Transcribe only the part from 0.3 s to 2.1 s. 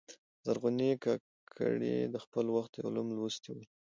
زرغونې کاکړي